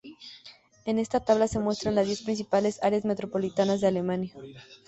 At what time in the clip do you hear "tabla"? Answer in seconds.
1.23-1.47